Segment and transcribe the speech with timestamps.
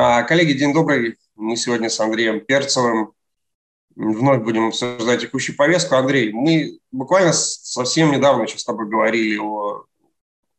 [0.00, 1.18] А, коллеги, день добрый.
[1.34, 3.14] Мы сегодня с Андреем Перцевым
[3.96, 5.96] вновь будем обсуждать текущую повестку.
[5.96, 9.86] Андрей, мы буквально совсем недавно еще с тобой говорили о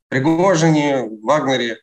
[0.10, 1.80] Пригожине, Вагнере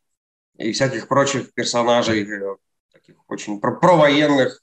[0.59, 2.57] и всяких прочих персонажей, э,
[2.93, 4.63] таких очень провоенных,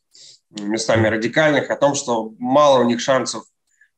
[0.52, 3.44] местами радикальных, о том, что мало у них шансов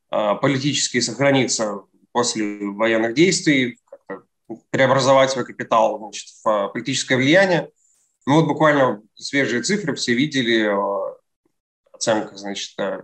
[0.10, 1.82] а, политически сохраниться
[2.14, 3.78] после военных действий,
[4.70, 7.72] преобразовать свой капитал значит, в а, политическое влияние.
[8.26, 11.16] Ну вот буквально свежие цифры все видели, а,
[11.92, 13.02] оценка, значит, э,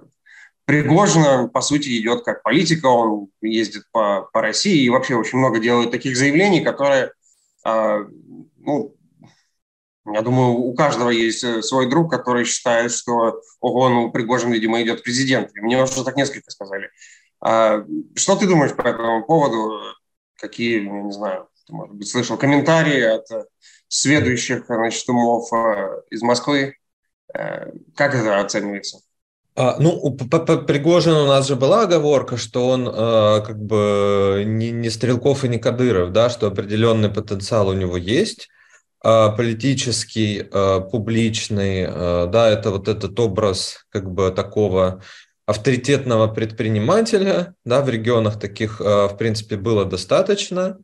[0.65, 5.59] Пригожина, по сути, идет как политика, он ездит по, по России и вообще очень много
[5.59, 7.11] делает таких заявлений, которые,
[7.65, 8.95] ну,
[10.05, 14.81] я думаю, у каждого есть э, свой друг, который считает, что ого, ну, Пригожин, видимо,
[14.81, 15.53] идет президент.
[15.53, 16.89] Мне уже так несколько сказали.
[17.39, 17.85] А,
[18.15, 19.79] что ты думаешь по этому поводу?
[20.35, 23.45] Какие, я не знаю, ты, может быть, слышал комментарии от э,
[23.93, 26.75] следующих, значит, умов э, из Москвы?
[27.95, 28.97] Как это оценивается?
[29.55, 34.71] А, ну, по, Пригожину у нас же была оговорка, что он э, как бы не,
[34.71, 38.49] не Стрелков и не Кадыров, да, что определенный потенциал у него есть.
[39.03, 45.01] А, политический, а, публичный, а, да, это вот этот образ как бы такого
[45.47, 50.77] авторитетного предпринимателя, да, в регионах таких, в принципе, было достаточно.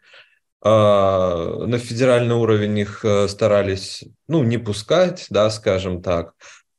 [0.63, 6.33] На федеральный уровень их старались, ну, не пускать, да, скажем так.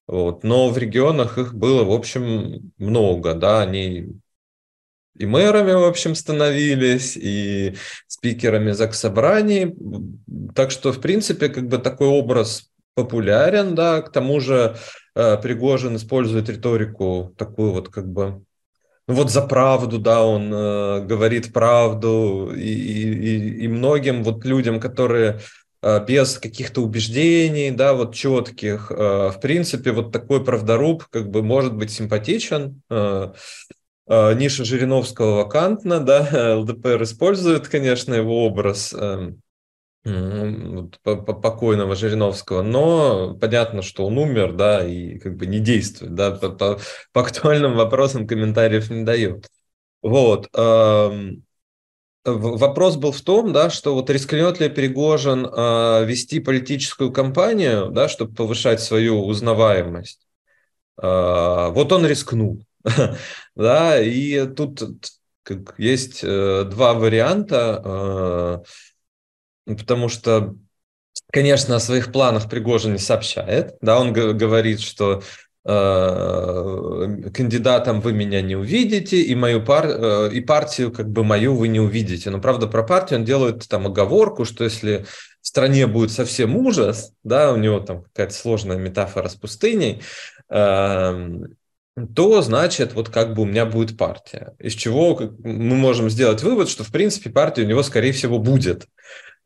[0.06, 0.42] Вот.
[0.42, 4.20] Но в регионах их было, в общем, много, да, они
[5.18, 7.74] и мэрами, в общем, становились, и
[8.06, 9.74] спикерами заксобраний.
[10.54, 14.76] Так что, в принципе, как бы такой образ популярен, да, к тому же
[15.14, 18.44] э, Пригожин использует риторику такую вот как бы
[19.08, 24.78] ну вот за правду, да, он э, говорит правду, и, и, и многим вот людям,
[24.78, 25.40] которые
[25.82, 28.94] э, без каких-то убеждений, да, вот четких, э,
[29.34, 33.32] в принципе, вот такой правдоруб как бы может быть симпатичен, э,
[34.08, 39.42] Э, ниша Жириновского вакантна, да, ЛДПР использует, конечно, его образ эм,
[40.04, 46.50] покойного Жириновского, но понятно, что он умер, да, и как бы не действует, да, по,
[46.50, 46.80] по,
[47.12, 49.48] по актуальным вопросам комментариев не дает.
[50.02, 50.48] Вот.
[50.56, 51.44] Эм,
[52.24, 58.08] вопрос был в том, да, что вот рискнет ли Перегожин э, вести политическую кампанию, да,
[58.08, 60.26] чтобы повышать свою узнаваемость.
[61.00, 62.64] Э, вот он рискнул.
[63.56, 64.82] да, и тут
[65.78, 68.62] есть э, два варианта,
[69.76, 70.54] потому что,
[71.32, 75.22] конечно, о своих планах Пригожин не сообщает, да, он говорит, что
[75.64, 79.86] э, кандидатом вы меня не увидите, и мою пар...
[79.86, 82.30] Э, и партию как бы мою вы не увидите.
[82.30, 85.04] Но правда про партию он делает там оговорку, что если
[85.42, 90.02] в стране будет совсем ужас, да, у него там какая-то сложная метафора с пустыней,
[90.48, 91.56] эм,
[92.14, 94.54] то значит, вот как бы у меня будет партия.
[94.58, 98.86] Из чего мы можем сделать вывод, что, в принципе, партия у него, скорее всего, будет.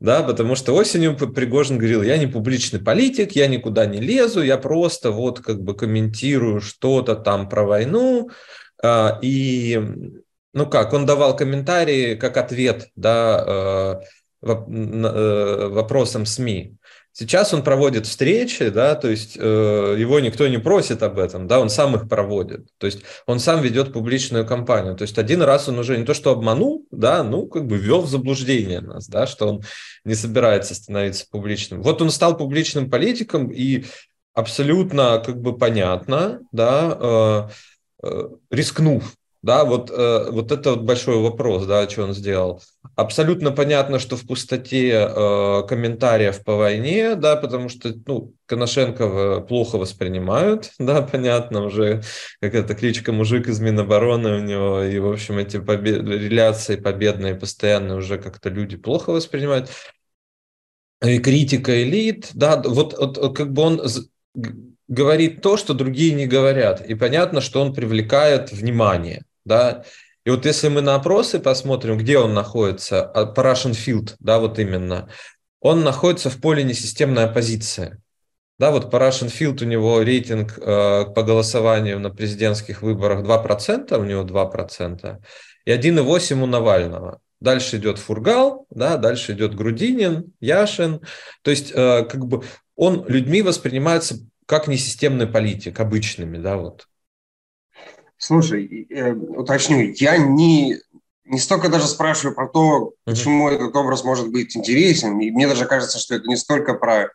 [0.03, 4.57] Да, потому что осенью Пригожин говорил, я не публичный политик, я никуда не лезу, я
[4.57, 8.29] просто вот как бы комментирую что-то там про войну.
[8.83, 9.81] А, и,
[10.53, 14.01] ну как, он давал комментарии как ответ, да,
[14.43, 16.75] э, э, вопросам СМИ.
[17.15, 21.59] Сейчас он проводит встречи, да, то есть э, его никто не просит об этом, да,
[21.59, 25.69] он сам их проводит, то есть он сам ведет публичную кампанию, то есть один раз
[25.69, 29.27] он уже не то что обманул, да, ну как бы ввел в заблуждение нас, да,
[29.27, 29.61] что он
[30.03, 31.83] не собирается становиться публичным.
[31.83, 33.85] Вот он стал публичным политиком и
[34.33, 39.13] абсолютно как бы понятно, да, э, э, рискнув
[39.43, 42.61] да, вот, э, вот это вот большой вопрос, да, что он сделал.
[42.95, 49.77] Абсолютно понятно, что в пустоте э, комментариев по войне, да, потому что, ну, Коношенкова плохо
[49.77, 52.03] воспринимают, да, понятно, уже
[52.39, 56.01] какая-то кличка мужик из Минобороны у него, и, в общем, эти побед...
[56.03, 59.69] реляции победные постоянно уже как-то люди плохо воспринимают.
[61.05, 63.81] И критика элит, да, вот, вот как бы он
[64.87, 66.79] говорит то, что другие не говорят.
[66.87, 69.83] И понятно, что он привлекает внимание да,
[70.25, 74.39] и вот если мы на опросы посмотрим, где он находится, а, по Russian Field, да,
[74.39, 75.09] вот именно,
[75.59, 78.01] он находится в поле несистемной оппозиции.
[78.59, 83.97] Да, вот по Russian Field у него рейтинг э, по голосованию на президентских выборах 2%,
[83.97, 85.19] у него 2%,
[85.65, 87.19] и 1,8% у Навального.
[87.41, 91.01] Дальше идет Фургал, да, дальше идет Грудинин, Яшин.
[91.41, 92.43] То есть, э, как бы
[92.75, 96.87] он людьми воспринимается как несистемный политик, обычными, да, вот.
[98.25, 100.77] Слушай, э, уточню, я не,
[101.25, 103.55] не столько даже спрашиваю про то, почему uh-huh.
[103.55, 105.19] этот образ может быть интересен.
[105.19, 107.09] И мне даже кажется, что это не столько про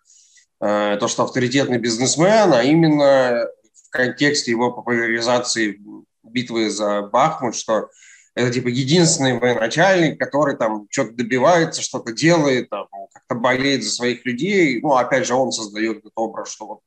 [0.60, 3.46] э, то, что авторитетный бизнесмен, а именно
[3.86, 5.80] в контексте его популяризации
[6.22, 7.88] битвы за Бахмут, что
[8.34, 14.26] это типа единственный военачальник, который там что-то добивается, что-то делает, там, как-то болеет за своих
[14.26, 14.78] людей.
[14.82, 16.80] Ну, опять же, он создает этот образ, что вот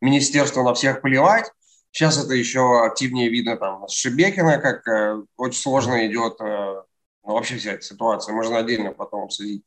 [0.00, 1.52] министерство на всех плевать.
[1.96, 6.82] Сейчас это еще активнее видно там с Шебекина, как э, очень сложно идет э,
[7.24, 8.34] ну, вообще вся эта ситуация.
[8.34, 9.64] Можно отдельно потом обсудить.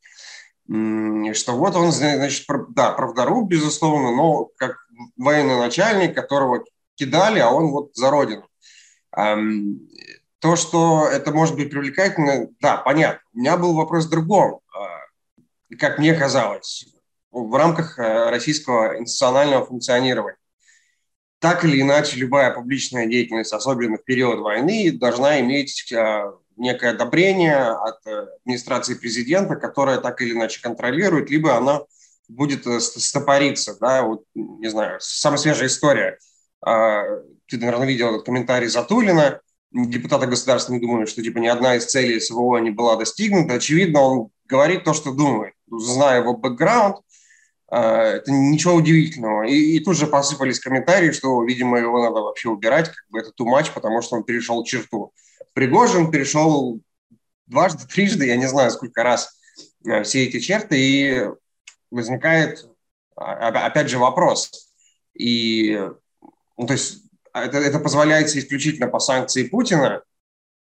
[0.68, 4.76] Что вот он, значит, да, правдоруб, безусловно, но как
[5.16, 6.62] военный начальник, которого
[6.94, 8.46] кидали, а он вот за родину.
[9.10, 13.22] То, что это может быть привлекательно, да, понятно.
[13.34, 14.60] У меня был вопрос в другом.
[14.72, 16.94] А, как мне казалось,
[17.32, 20.36] в рамках э, российского институционального функционирования.
[21.40, 27.62] Так или иначе, любая публичная деятельность, особенно в период войны, должна иметь а, некое одобрение
[27.62, 31.80] от э, администрации президента, которая так или иначе контролирует, либо она
[32.28, 33.74] будет э, стопориться.
[33.80, 34.02] Да?
[34.02, 36.18] Вот, не знаю, самая свежая история.
[36.60, 37.04] А,
[37.46, 39.40] ты, наверное, видел этот комментарий Затулина,
[39.72, 43.54] депутаты Государственной Думы, что типа ни одна из целей СВО не была достигнута.
[43.54, 45.54] Очевидно, он говорит то, что думает.
[45.70, 46.96] Зная его бэкграунд,
[47.70, 49.44] это ничего удивительного.
[49.44, 53.30] И, и тут же посыпались комментарии, что, видимо, его надо вообще убирать, как бы это
[53.30, 55.12] too much, потому что он перешел черту.
[55.52, 56.80] Пригожин перешел
[57.46, 59.38] дважды, трижды, я не знаю, сколько раз
[59.84, 61.28] э, все эти черты, и
[61.90, 62.66] возникает,
[63.16, 64.72] а, опять же, вопрос.
[65.14, 65.78] И,
[66.56, 67.02] ну, то есть
[67.34, 70.02] это, это позволяется исключительно по санкции Путина,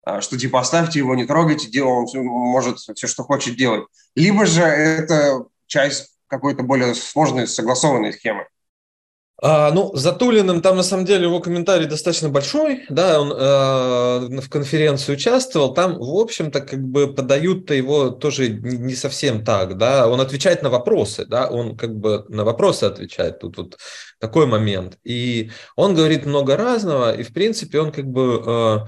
[0.04, 3.86] а, что типа оставьте его, не трогайте, он может все, что хочет делать.
[4.16, 8.48] Либо же это часть какой-то более сложной, согласованной схемы.
[9.40, 14.50] А, ну, Затулиным там на самом деле его комментарий достаточно большой, да, он э, в
[14.50, 20.22] конференции участвовал, там, в общем-то, как бы подают-то его тоже не совсем так, да, он
[20.22, 23.78] отвечает на вопросы, да, он как бы на вопросы отвечает, тут вот
[24.20, 28.80] такой момент, и он говорит много разного, и в принципе он как бы, э,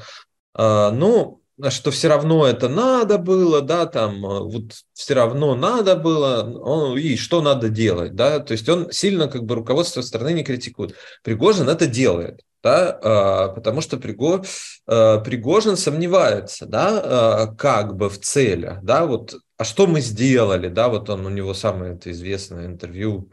[0.57, 1.38] э, ну,
[1.69, 6.97] что все равно это надо было, да, там, э, вот все равно надо было, он,
[6.97, 10.95] и что надо делать, да, то есть он сильно как бы руководство страны не критикует.
[11.23, 14.43] Пригожин это делает, да, а, потому что Приго,
[14.87, 20.69] а, Пригожин сомневается, да, а, как бы в целях, да, вот, а что мы сделали,
[20.69, 23.31] да, вот он, у него самое это известное интервью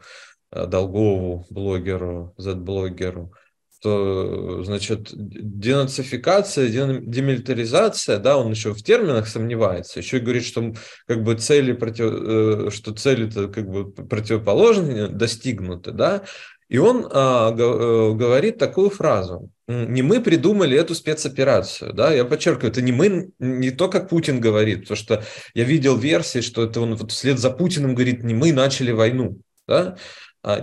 [0.49, 3.33] Долгову, блогеру, Z-блогеру,
[3.79, 10.73] что, значит, денацификация, демилитаризация, да, он еще в терминах сомневается, еще и говорит, что
[11.05, 16.23] как бы цели против, э, что цели-то как бы противоположные достигнуты, да,
[16.69, 19.49] и он а, э, говорит такую фразу.
[19.67, 24.39] Не мы придумали эту спецоперацию, да, я подчеркиваю, это не мы, не то, как Путин
[24.39, 28.33] говорит, потому что я видел версии, что это он вот вслед за Путиным говорит, не
[28.33, 29.97] мы начали войну, да,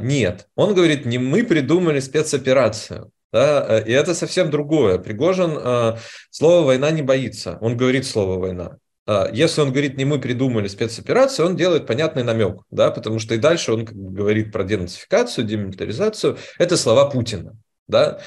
[0.01, 3.11] нет, он говорит, не мы придумали спецоперацию.
[3.33, 4.99] Да, э, и это совсем другое.
[4.99, 5.97] Пригожин э,
[6.31, 7.59] слово «война» не боится.
[7.61, 8.79] Он говорит слово «война».
[9.07, 13.35] А, если он говорит, не мы придумали спецоперацию, он делает понятный намек, да, потому что
[13.35, 16.39] и дальше он говорит про денацификацию, демилитаризацию.
[16.59, 18.21] Это слова Путина, да.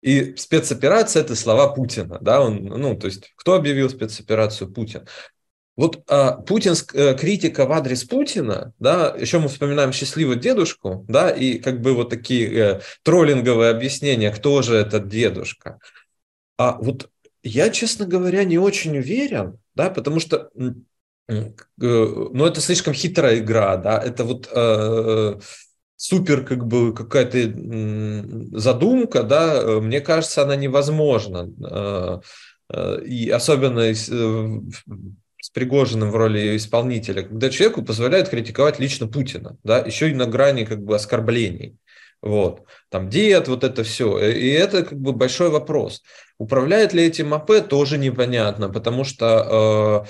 [0.00, 4.70] И спецоперация– это слова Путина, да, он, ну, то есть кто объявил спецоперацию?
[4.72, 5.06] Путин.
[5.76, 11.30] Вот а, Путин, э, критика в адрес Путина, да, еще мы вспоминаем счастливого дедушку, да,
[11.30, 15.80] и как бы вот такие э, троллинговые объяснения, кто же этот дедушка.
[16.56, 17.10] А вот
[17.42, 23.76] я, честно говоря, не очень уверен, да, потому что, э, ну, это слишком хитрая игра,
[23.76, 25.40] да, это вот э,
[25.96, 32.22] супер как бы какая-то задумка, да, мне кажется, она невозможна.
[33.04, 34.10] И особенно с
[35.54, 40.64] Пригожиным в роли исполнителя, когда человеку позволяют критиковать лично Путина, да, еще и на грани
[40.64, 41.76] как бы оскорблений.
[42.20, 42.62] Вот.
[42.88, 44.18] Там дед, вот это все.
[44.18, 46.02] И это как бы большой вопрос.
[46.38, 50.08] Управляет ли этим АП, тоже непонятно, потому что э,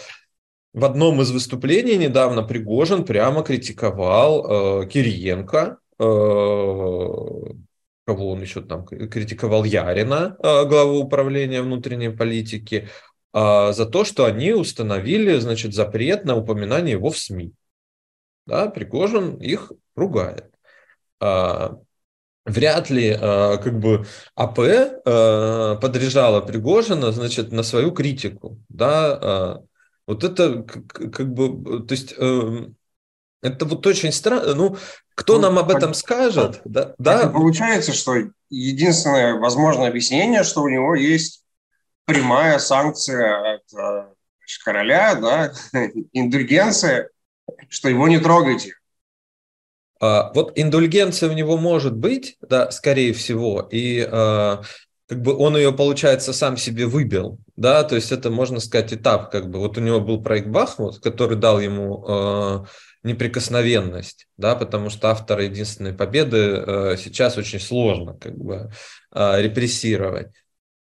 [0.74, 6.04] в одном из выступлений недавно Пригожин прямо критиковал э, Кириенко, э,
[8.06, 12.88] кого он еще там критиковал Ярина, э, главу управления внутренней политики,
[13.34, 17.52] за то, что они установили, значит, запрет на упоминание его в СМИ.
[18.46, 20.54] Да, Пригожин их ругает.
[21.20, 21.78] А,
[22.44, 28.58] вряд ли а, как бы АП а, подряжала Пригожина, значит, на свою критику.
[28.68, 29.62] Да, а,
[30.06, 32.66] вот это как, бы, то есть э,
[33.40, 34.54] это вот очень странно.
[34.54, 34.76] Ну,
[35.14, 36.60] кто ну, нам об этом скажет?
[36.66, 37.30] Да, да.
[37.30, 38.12] Получается, что
[38.50, 41.43] единственное возможное объяснение, что у него есть
[42.04, 44.14] прямая санкция от э,
[44.64, 45.52] короля, да,
[46.12, 47.10] индульгенция,
[47.68, 48.74] что его не трогайте.
[50.00, 54.62] А, вот индульгенция у него может быть, да, скорее всего, и а,
[55.08, 59.30] как бы он ее, получается, сам себе выбил, да, то есть это, можно сказать, этап,
[59.30, 62.64] как бы, вот у него был проект Бахмут, который дал ему э,
[63.02, 68.70] неприкосновенность, да, потому что автора единственной победы э, сейчас очень сложно, как бы,
[69.12, 70.32] э, репрессировать.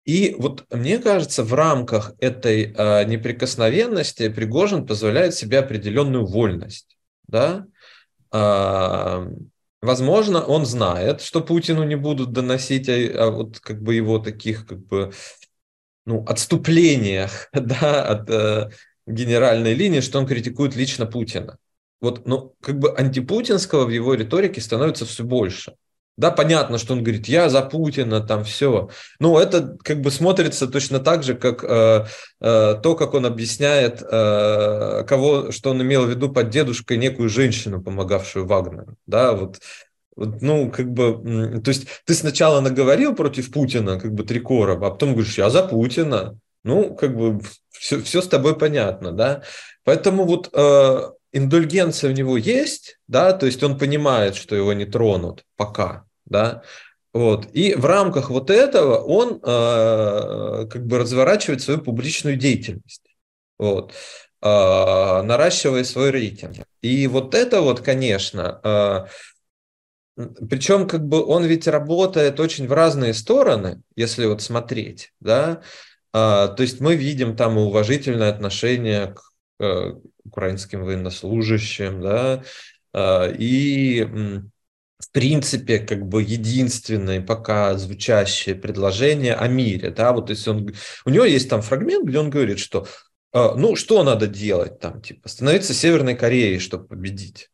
[0.07, 6.97] И вот мне кажется, в рамках этой э, неприкосновенности Пригожин позволяет себе определенную вольность,
[7.27, 7.67] да,
[8.31, 9.27] э,
[9.79, 14.65] Возможно, он знает, что Путину не будут доносить о, о вот как бы его таких
[14.65, 15.13] как бы
[16.05, 18.71] ну, отступлениях да, от э,
[19.05, 21.57] генеральной линии, что он критикует лично Путина.
[22.01, 25.75] Вот, ну, как бы антипутинского в его риторике становится все больше.
[26.17, 28.89] Да, понятно, что он говорит, я за Путина, там все.
[29.19, 32.05] Ну, это как бы смотрится точно так же, как э,
[32.41, 37.29] э, то, как он объясняет, э, кого, что он имел в виду под дедушкой некую
[37.29, 38.95] женщину, помогавшую Вагнеру.
[39.05, 39.59] Да, вот,
[40.15, 44.91] ну, как бы, то есть ты сначала наговорил против Путина, как бы три короба, а
[44.91, 46.39] потом говоришь, я за Путина.
[46.63, 49.43] Ну, как бы все, все с тобой понятно, да.
[49.83, 54.85] Поэтому вот э, индульгенция у него есть, да, то есть он понимает, что его не
[54.85, 56.63] тронут пока, да,
[57.13, 57.47] вот.
[57.53, 63.03] И в рамках вот этого он э, как бы разворачивает свою публичную деятельность,
[63.57, 63.93] вот,
[64.41, 64.45] э,
[65.23, 66.57] наращивая свой рейтинг.
[66.81, 73.13] И вот это вот, конечно, э, причем как бы он ведь работает очень в разные
[73.13, 75.61] стороны, если вот смотреть, да,
[76.13, 79.21] э, то есть мы видим там уважительное отношение к
[79.59, 79.93] э,
[80.23, 82.43] украинским военнослужащим, да,
[82.93, 84.07] э, и
[84.99, 90.73] в принципе, как бы единственное пока звучащее предложение о мире, да, вот если он,
[91.05, 92.87] у него есть там фрагмент, где он говорит, что,
[93.33, 97.49] э, ну, что надо делать там, типа, становиться Северной Кореей, чтобы победить.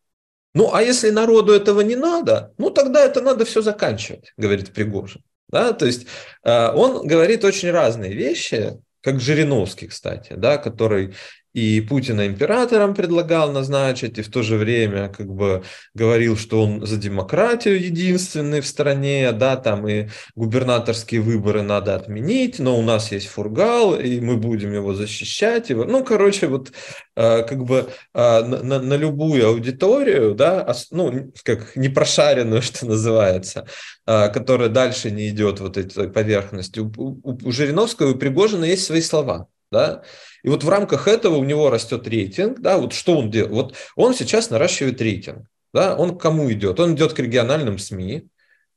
[0.53, 5.21] Ну, а если народу этого не надо, ну, тогда это надо все заканчивать, говорит Пригожин.
[5.49, 6.07] Да, то есть
[6.43, 11.13] э, он говорит очень разные вещи, как Жириновский, кстати, да, который
[11.53, 16.85] и Путина императором предлагал назначить, и в то же время как бы говорил, что он
[16.85, 23.11] за демократию единственный в стране, да, там и губернаторские выборы надо отменить, но у нас
[23.11, 25.69] есть фургал, и мы будем его защищать.
[25.69, 25.85] Его.
[25.85, 26.71] Ну, короче, вот
[27.15, 33.67] э, как бы э, на, на любую аудиторию, да, ну, как непрошаренную, что называется,
[34.07, 36.79] э, которая дальше не идет вот этой поверхности.
[36.79, 40.01] У, у, у Жириновского и у Пригожина есть свои слова, да,
[40.43, 43.53] и вот в рамках этого у него растет рейтинг, да, вот что он делает?
[43.53, 46.79] Вот он сейчас наращивает рейтинг, да, он к кому идет?
[46.79, 48.27] Он идет к региональным СМИ,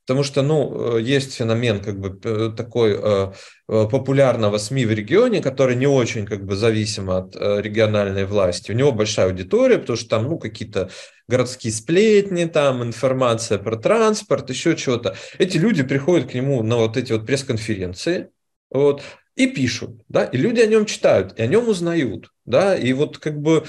[0.06, 3.32] потому что, ну, э, есть феномен как бы такой э,
[3.68, 8.70] э, популярного СМИ в регионе, который не очень как бы зависим от региональной власти.
[8.70, 10.90] У него большая аудитория, потому что там, ну, какие-то
[11.26, 15.16] городские сплетни, там информация про транспорт, еще чего-то.
[15.38, 18.28] Эти люди приходят к нему на вот эти вот пресс-конференции,
[18.70, 19.02] вот,
[19.36, 23.18] и пишут, да, и люди о нем читают, и о нем узнают, да, и вот
[23.18, 23.64] как бы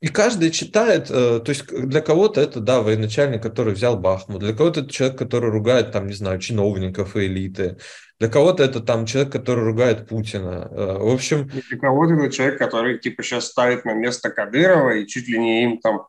[0.00, 4.52] и каждый читает, э, то есть для кого-то это, да, военачальник, который взял Бахмут, для
[4.52, 7.78] кого-то это человек, который ругает, там, не знаю, чиновников и элиты,
[8.20, 10.68] для кого-то это там человек, который ругает Путина.
[10.70, 11.48] Э, в общем...
[11.52, 15.38] И для кого-то это человек, который типа сейчас ставит на место Кадырова и чуть ли
[15.38, 16.06] не им там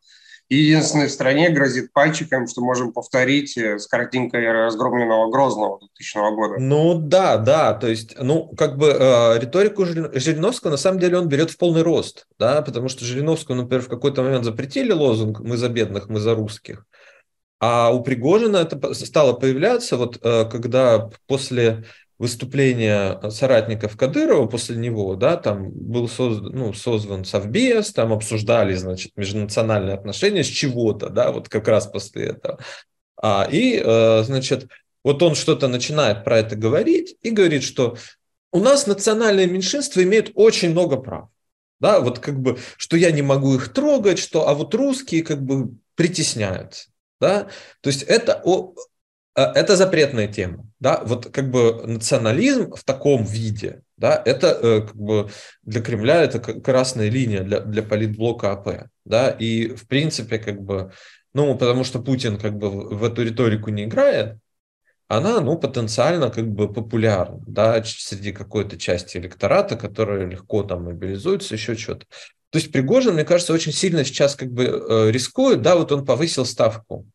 [0.56, 6.56] единственной в стране грозит пальчиком, что можем повторить э, с картинкой разгромленного Грозного 2000 года.
[6.60, 11.28] Ну да, да, то есть, ну, как бы э, риторику Жириновского на самом деле он
[11.28, 15.58] берет в полный рост, да, потому что Жириновскому, например, в какой-то момент запретили лозунг «Мы
[15.58, 16.86] за бедных, мы за русских»,
[17.60, 21.84] а у Пригожина это стало появляться, вот э, когда после
[22.20, 29.14] выступления соратников Кадырова после него, да, там был создан, ну, созван Совбез, там обсуждали, значит,
[29.16, 32.60] межнациональные отношения с чего-то, да, вот как раз после этого.
[33.22, 34.68] А, и, э, значит,
[35.04, 37.98] вот он что-то начинает про это говорить и говорит, что
[38.52, 41.30] у нас национальные меньшинства имеют очень много прав.
[41.80, 45.42] Да, вот как бы, что я не могу их трогать, что, а вот русские как
[45.42, 46.90] бы притесняются.
[47.22, 47.48] Да?
[47.82, 48.74] То есть это о,
[49.46, 54.96] это запретная тема, да, вот как бы национализм в таком виде, да, это э, как
[54.96, 55.30] бы
[55.64, 60.92] для Кремля это красная линия для, для политблока АП, да, и в принципе как бы,
[61.34, 64.38] ну, потому что Путин как бы в эту риторику не играет,
[65.08, 71.56] она, ну, потенциально как бы популярна, да, среди какой-то части электората, которая легко там мобилизуется,
[71.56, 72.06] еще что-то.
[72.52, 76.06] То есть Пригожин, мне кажется, очень сильно сейчас как бы э, рискует, да, вот он
[76.06, 77.06] повысил ставку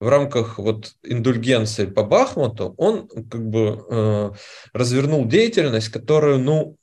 [0.00, 4.30] в рамках вот индульгенции по Бахмуту, он как бы э,
[4.72, 6.76] развернул деятельность, которую, ну,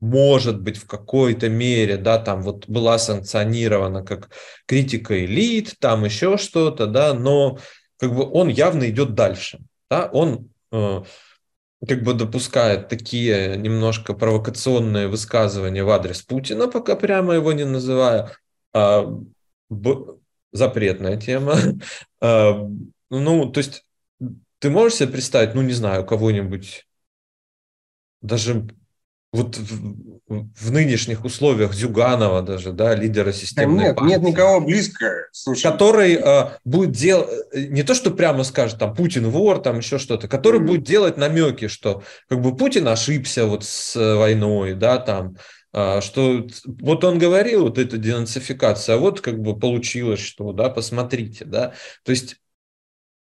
[0.00, 4.30] может быть, в какой-то мере, да, там вот была санкционирована как
[4.66, 7.58] критика элит, там еще что-то, да, но
[7.98, 9.60] как бы он явно идет дальше,
[9.90, 11.02] да, он э,
[11.86, 18.32] как бы допускает такие немножко провокационные высказывания в адрес Путина, пока прямо его не называя,
[18.72, 19.06] а,
[19.68, 20.16] б,
[20.52, 21.58] запретная тема.
[22.20, 22.68] А,
[23.10, 23.84] ну, то есть
[24.58, 26.86] ты можешь себе представить, ну, не знаю, кого-нибудь
[28.20, 28.68] даже
[29.32, 33.78] вот в, в нынешних условиях Зюганова даже, да, лидера системы.
[33.78, 35.62] Да нет, партии, нет никого близко, слушай.
[35.62, 40.28] Который э, будет делать, не то, что прямо скажет, там, Путин вор, там, еще что-то,
[40.28, 40.66] который mm-hmm.
[40.66, 45.38] будет делать намеки, что, как бы, Путин ошибся вот с войной, да, там, э,
[45.72, 51.44] что вот он говорил, вот эта денацификация, а вот, как бы, получилось, что, да, посмотрите,
[51.44, 51.72] да,
[52.04, 52.36] то есть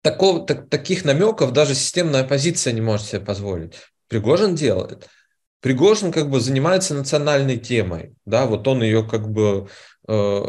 [0.02, 3.74] такого, так, таких намеков даже системная оппозиция не может себе позволить.
[4.08, 5.08] Пригожин делает.
[5.60, 9.68] Пригожин как бы занимается национальной темой, да, вот он ее как бы
[10.06, 10.44] э,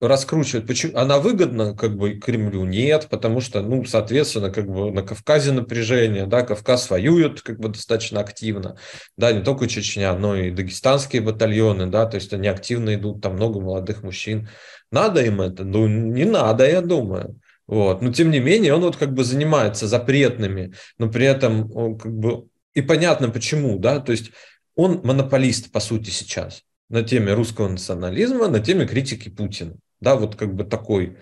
[0.00, 0.66] раскручивает.
[0.66, 0.96] Почему?
[0.96, 2.64] Она выгодна как бы Кремлю?
[2.64, 7.68] Нет, потому что, ну, соответственно, как бы на Кавказе напряжение, да, Кавказ воюет как бы
[7.68, 8.76] достаточно активно,
[9.16, 13.34] да, не только Чечня, но и дагестанские батальоны, да, то есть они активно идут, там
[13.34, 14.48] много молодых мужчин.
[14.90, 15.64] Надо им это?
[15.64, 17.40] Ну, не надо, я думаю.
[17.66, 18.00] Вот.
[18.00, 22.12] Но тем не менее, он вот как бы занимается запретными, но при этом он как
[22.12, 24.30] бы и понятно почему, да, то есть
[24.76, 29.74] он монополист, по сути, сейчас на теме русского национализма, на теме критики Путина.
[30.00, 31.18] Да, вот как бы такой...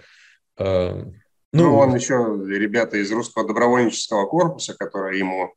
[0.59, 1.03] Э,
[1.53, 2.15] ну, ну, он еще
[2.47, 5.55] ребята из русского добровольческого корпуса, которые ему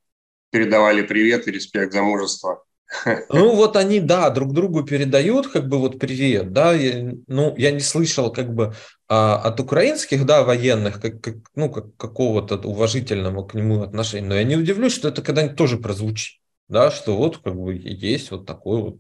[0.52, 2.64] передавали привет и респект за мужество.
[3.30, 7.72] Ну вот они, да, друг другу передают как бы вот привет, да, я, ну я
[7.72, 8.74] не слышал как бы
[9.08, 14.36] а, от украинских, да, военных, как, как, ну как какого-то уважительного к нему отношения, но
[14.36, 18.48] я не удивлюсь, что это когда-нибудь тоже прозвучит, да, что вот как бы есть вот
[18.48, 18.98] такой вот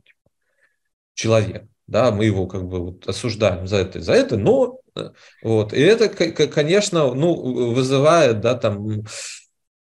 [1.15, 5.09] человек, да, мы его как бы вот осуждаем за это, за это, но э,
[5.43, 9.03] вот, и это, конечно, ну, вызывает, да, там,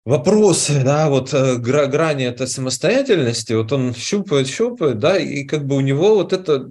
[0.05, 5.75] вопросы, да, вот э, грани этой самостоятельности, вот он щупает, щупает, да, и как бы
[5.75, 6.69] у него вот это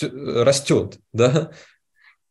[0.00, 1.52] растет, да.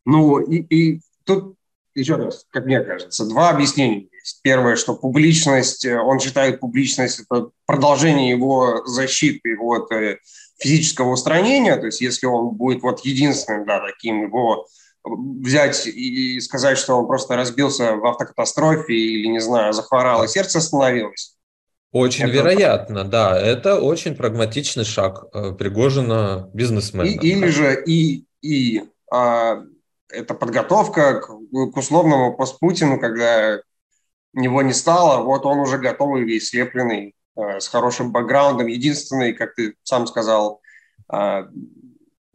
[0.05, 1.55] Ну, и, и тут
[1.93, 4.41] еще раз, как мне кажется, два объяснения есть.
[4.43, 10.19] Первое, что публичность, э, он считает публичность это продолжение его защиты от э,
[10.61, 14.67] физического устранения, то есть если он будет вот единственным, да, таким его
[15.03, 20.59] взять и сказать, что он просто разбился в автокатастрофе или, не знаю, захворал, и сердце
[20.59, 21.35] остановилось.
[21.91, 23.37] Очень это вероятно, да.
[23.39, 27.05] Это очень прагматичный шаг э, Пригожина бизнесмена.
[27.05, 29.63] И, или же и, и а,
[30.09, 33.59] это подготовка к, к условному постпутину, когда
[34.33, 37.11] него не стало, вот он уже готовый, весь слепленный, э,
[37.59, 40.61] с хорошим бэкграундом, единственный, как ты сам сказал,
[41.11, 41.43] э,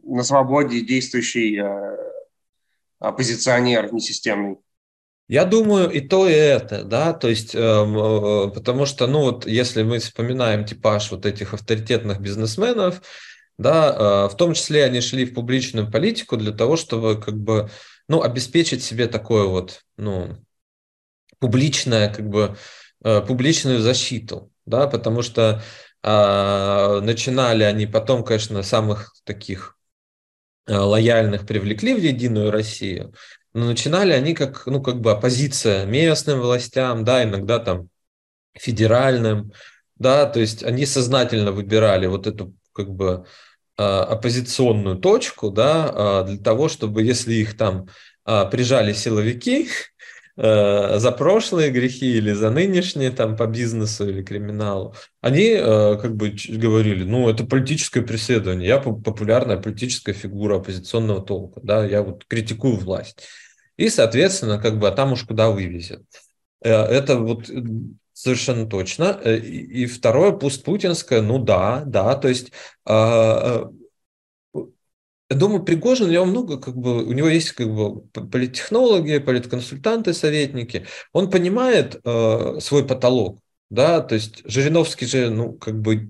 [0.03, 1.97] на свободе действующий э,
[2.99, 4.57] оппозиционер несистемный?
[5.29, 9.45] Я думаю, и то, и это, да, то есть, э, э, потому что, ну вот,
[9.45, 13.01] если мы вспоминаем типаж вот этих авторитетных бизнесменов,
[13.57, 17.69] да, э, в том числе они шли в публичную политику для того, чтобы, как бы,
[18.07, 20.37] ну, обеспечить себе такое вот, ну,
[21.39, 22.55] публичное, как бы,
[23.03, 25.63] э, публичную защиту, да, потому что
[26.03, 29.77] э, начинали они потом, конечно, самых таких
[30.67, 33.13] Э, лояльных привлекли в Единую Россию,
[33.53, 37.87] но начинали они как, ну, как бы оппозиция местным властям, да, иногда там
[38.53, 39.53] федеральным,
[39.95, 43.25] да, то есть они сознательно выбирали вот эту как бы
[43.77, 47.87] э, оппозиционную точку, да, для того, чтобы если их там
[48.25, 49.69] прижали силовики,
[50.39, 56.15] Э, за прошлые грехи или за нынешние там по бизнесу или криминалу, они э, как
[56.15, 62.23] бы говорили, ну, это политическое преследование, я популярная политическая фигура оппозиционного толка, да, я вот
[62.25, 63.23] критикую власть.
[63.77, 66.03] И, соответственно, как бы, а там уж куда вывезет.
[66.61, 67.49] Э, это вот
[68.13, 69.13] совершенно точно.
[69.13, 72.51] И второе, постпутинское, ну да, да, то есть
[75.29, 80.13] я думаю, Пригожин, у него много, как бы, у него есть как бы политтехнологи, политконсультанты,
[80.13, 80.85] советники.
[81.11, 86.09] Он понимает э, свой потолок, да, то есть Жириновский же, ну, как бы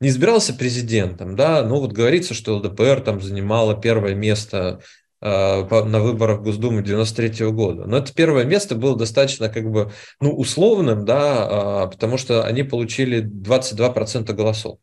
[0.00, 4.80] не избирался президентом, да, ну вот говорится, что ЛДПР там занимала первое место
[5.22, 7.86] э, на выборах в Госдуму 93 года.
[7.86, 12.64] Но это первое место было достаточно как бы, ну, условным, да, э, потому что они
[12.64, 14.78] получили 22% голосов.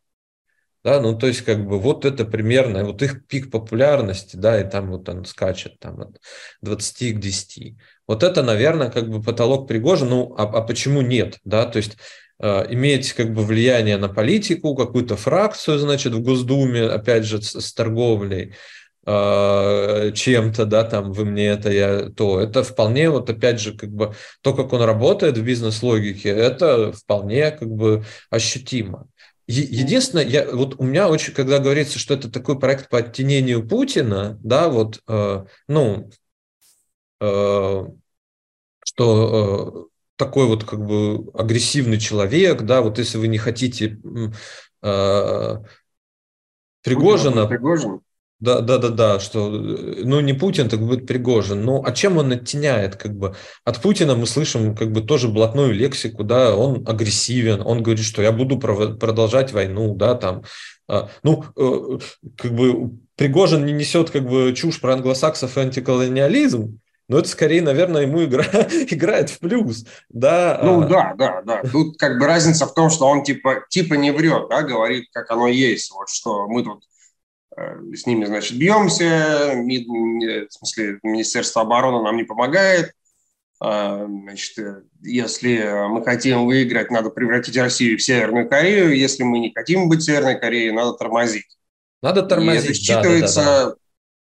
[0.83, 4.67] Да, ну то есть как бы вот это примерно, вот их пик популярности, да, и
[4.67, 6.19] там вот он скачет там от
[6.61, 7.75] 20 к 10.
[8.07, 11.97] Вот это, наверное, как бы потолок Пригожина, ну а, а почему нет, да, то есть
[12.41, 17.71] иметь как бы влияние на политику, какую-то фракцию, значит, в Госдуме, опять же, с, с
[17.71, 18.55] торговлей,
[19.03, 22.39] чем-то, да, там вы мне это, я то.
[22.39, 27.49] Это вполне, вот опять же, как бы то, как он работает в бизнес-логике, это вполне
[27.51, 29.07] как бы ощутимо.
[29.51, 34.39] Единственное, я, вот у меня очень, когда говорится, что это такой проект по оттенению Путина,
[34.43, 36.09] да, вот, э, ну,
[37.19, 37.85] э,
[38.85, 43.99] что э, такой вот как бы агрессивный человек, да, вот если вы не хотите
[44.81, 45.57] э,
[46.83, 48.01] Пригожина, Пригожин?
[48.41, 51.63] Да, да, да, да, что, ну, не Путин, так будет Пригожин.
[51.63, 53.35] Ну, а чем он оттеняет, как бы?
[53.65, 58.23] От Путина мы слышим, как бы, тоже блатную лексику, да, он агрессивен, он говорит, что
[58.23, 60.41] я буду продолжать войну, да, там.
[60.87, 61.99] А, ну, э,
[62.35, 67.61] как бы, Пригожин не несет, как бы, чушь про англосаксов и антиколониализм, но это скорее,
[67.61, 68.43] наверное, ему игра,
[68.89, 69.85] играет в плюс.
[70.09, 70.59] Да?
[70.63, 71.61] Ну да, да, да.
[71.71, 75.29] Тут как бы разница в том, что он типа, типа не врет, да, говорит, как
[75.29, 75.91] оно есть.
[75.91, 77.00] Вот что мы тут Э,
[77.55, 82.93] с ними, значит, бьемся, МИД, в смысле, Министерство обороны нам не помогает,
[83.59, 89.37] а, значит, э, если мы хотим выиграть, надо превратить Россию в Северную Корею, если мы
[89.37, 91.45] не хотим быть Северной Кореей, надо тормозить.
[92.01, 93.75] Надо тормозить, И это считывается, да, да, да, да.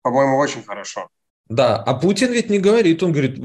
[0.03, 1.09] по-моему, очень хорошо.
[1.49, 3.39] Да, а Путин ведь не говорит, он говорит,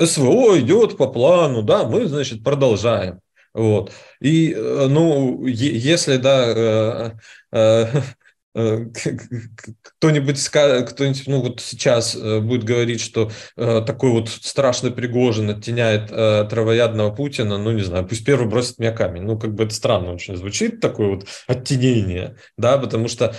[0.00, 3.20] СВО идет по плану, да, мы, значит, продолжаем.
[3.52, 3.92] Вот.
[4.20, 7.14] И, э, ну, если, да,
[7.50, 7.86] Э,
[8.54, 16.08] кто-нибудь, кто-нибудь ну, вот сейчас э, будет говорить, что э, такой вот страшный Пригожин оттеняет
[16.08, 19.22] травоядного Путина, ну, не знаю, пусть первый бросит меня камень.
[19.22, 23.34] Ну, как бы это странно очень звучит, такое вот оттенение, да, потому что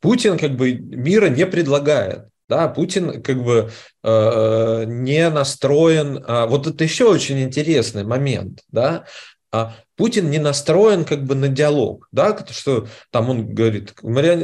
[0.00, 2.26] Путин как бы мира не предлагает.
[2.52, 3.70] Да, Путин как бы
[4.02, 6.22] э, не настроен.
[6.26, 9.06] А, вот это еще очень интересный момент, да.
[9.52, 13.94] А Путин не настроен как бы на диалог, да, что там он говорит,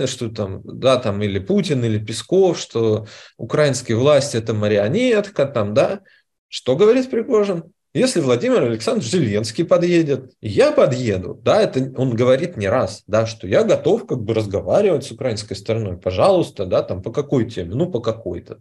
[0.06, 3.06] что там, да, там или Путин, или Песков, что
[3.38, 6.00] украинские власти это марионетка, там, да.
[6.48, 7.64] Что говорит Пригожин?
[7.94, 13.48] Если Владимир Александрович Зеленский подъедет, я подъеду, да, это он говорит не раз, да, что
[13.48, 17.90] я готов как бы разговаривать с украинской стороной, пожалуйста, да, там по какой теме, ну
[17.90, 18.60] по какой-то,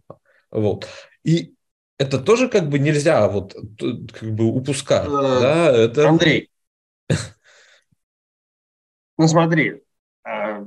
[0.50, 0.88] вот.
[1.26, 1.56] И
[1.98, 5.08] это тоже как бы нельзя вот как бы упускать.
[5.08, 5.72] Э, да?
[5.76, 6.10] это...
[6.10, 6.50] Андрей,
[9.18, 9.82] ну смотри,
[10.28, 10.66] э,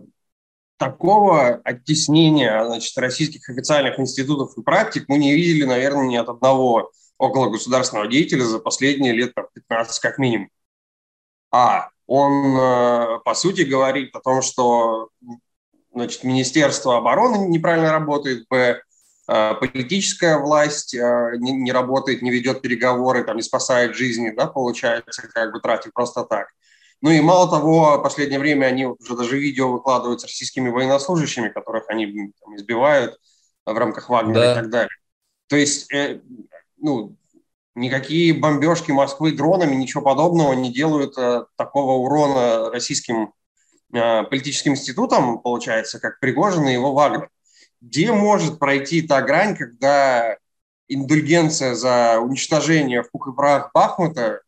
[0.77, 6.91] такого оттеснения значит, российских официальных институтов и практик мы не видели, наверное, ни от одного
[7.19, 10.49] около государственного деятеля за последние лет 15 как минимум.
[11.53, 15.11] А он, э, по сути, говорит о том, что
[15.93, 18.83] значит, Министерство обороны неправильно работает, б,
[19.31, 25.29] политическая власть э, не, не работает, не ведет переговоры, там, не спасает жизни, да, получается,
[25.33, 26.49] как бы тратит просто так.
[27.01, 31.49] Ну и мало того, в последнее время они уже даже видео выкладывают с российскими военнослужащими,
[31.49, 33.19] которых они там, избивают
[33.65, 34.53] в рамках Вагнера да.
[34.53, 34.97] и так далее.
[35.49, 36.21] То есть, э,
[36.79, 37.17] ну,
[37.77, 43.33] никакие бомбежки Москвы дронами, ничего подобного не делают э, такого урона российским
[43.93, 47.31] э, политическим институтам, получается, как Пригожин и его Вагнер
[47.81, 50.37] где может пройти та грань, когда
[50.89, 54.43] индульгенция за уничтожение в пух и прах Бахмута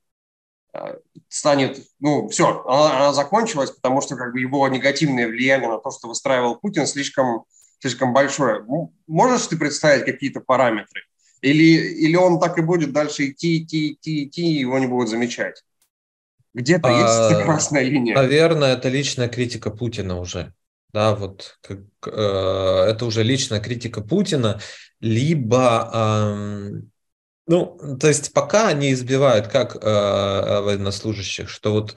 [0.75, 0.97] э,
[1.29, 5.91] станет, ну, все, она, она закончилась, потому что как бы его негативное влияние на то,
[5.91, 7.45] что выстраивал Путин, слишком,
[7.79, 8.65] слишком большое.
[9.07, 11.03] Можешь ты представить какие-то параметры?
[11.41, 15.09] Или, или он так и будет дальше идти, идти, идти, идти, и его не будут
[15.09, 15.65] замечать?
[16.55, 18.15] Где-то а, есть красная линия.
[18.15, 20.53] Наверное, это личная критика Путина уже
[20.93, 24.61] да, вот как, э, это уже личная критика Путина,
[25.01, 26.71] либо, э,
[27.47, 29.81] ну, то есть пока они избивают как э,
[30.61, 31.97] военнослужащих, что вот,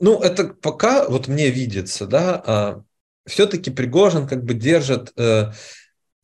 [0.00, 5.52] ну, это пока вот мне видится, да, э, все-таки Пригожин как бы держит э,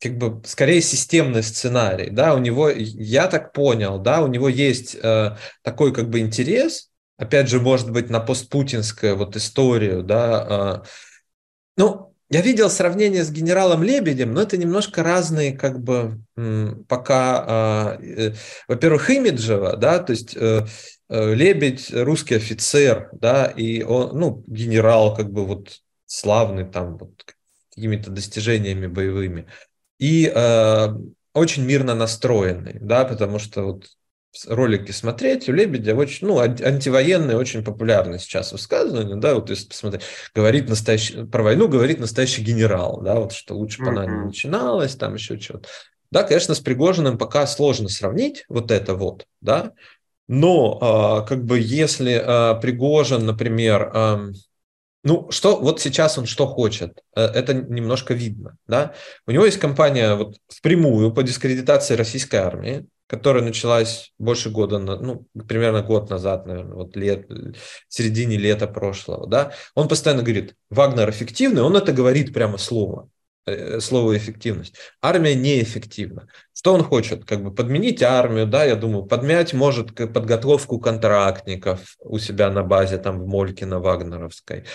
[0.01, 4.95] как бы скорее системный сценарий, да, у него, я так понял, да, у него есть
[5.01, 10.87] э, такой как бы интерес, опять же, может быть, на постпутинскую вот историю, да, э,
[11.77, 16.19] ну, я видел сравнение с генералом Лебедем, но это немножко разные, как бы,
[16.87, 18.33] пока, а, э,
[18.67, 20.65] во-первых, имиджево, да, то есть э,
[21.09, 27.23] э, Лебедь русский офицер, да, и он, ну, генерал, как бы вот славный там, вот,
[27.69, 29.47] какими-то достижениями боевыми,
[29.99, 30.31] и
[31.33, 33.87] очень мирно настроенный, да, потому что вот
[34.47, 40.03] ролики смотреть, у Лебедя очень, ну, антивоенные, очень популярны сейчас высказывания, да, вот если посмотреть,
[40.33, 44.95] говорит настоящий, про войну говорит настоящий генерал, да, вот что лучше бы она не начиналась,
[44.95, 45.69] там еще что-то.
[46.11, 49.73] Да, конечно, с Пригожиным пока сложно сравнить вот это вот, да,
[50.27, 53.91] Но а, как бы если а, Пригожин, например,
[55.05, 58.95] ну, что вот сейчас он что хочет, э, это немножко видно, да.
[59.27, 65.27] У него есть кампания вот впрямую по дискредитации российской армии, которая началась больше года, ну,
[65.47, 67.27] примерно год назад, наверное, вот лет,
[67.87, 69.53] середине лета прошлого, да.
[69.75, 73.09] Он постоянно говорит, Вагнер эффективный, он это говорит прямо слово.
[73.47, 74.75] Э, слово эффективность.
[75.01, 76.27] Армия неэффективна.
[76.51, 77.25] Что он хочет?
[77.25, 82.97] Как бы подменить армию, да, я думаю, подмять может подготовку контрактников у себя на базе
[82.97, 84.65] там в Молькино Вагнеровской,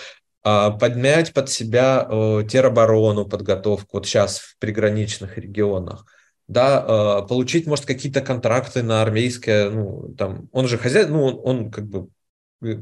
[0.43, 2.07] а, подмять под себя
[2.49, 6.05] тероборону подготовку вот сейчас в приграничных регионах,
[6.51, 11.39] да, а, получить, может, какие-то контракты на армейское, ну, там, он же хозяин, ну, он,
[11.43, 12.09] он как бы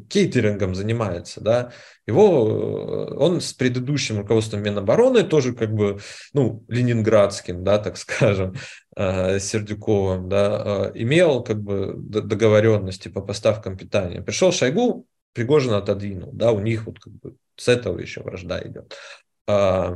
[0.09, 1.71] кейтерингом занимается, да,
[2.05, 5.99] его, э, он с предыдущим руководством Минобороны тоже как бы,
[6.33, 8.55] ну, ленинградским, да, так скажем,
[8.95, 14.21] э, Сердюковым, да, э, имел как бы договоренности по поставкам питания.
[14.21, 18.97] Пришел Шойгу, Пригожин отодвинул, да, у них вот как бы с этого еще вражда идет.
[19.47, 19.95] А,